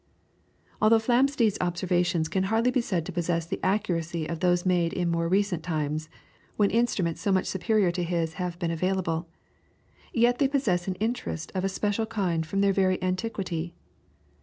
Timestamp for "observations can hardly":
1.61-2.71